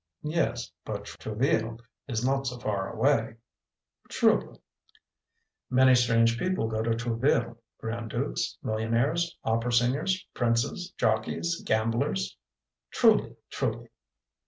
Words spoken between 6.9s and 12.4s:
Trouville: grand dukes, millionaires, opera singers, princes, jockeys, gamblers"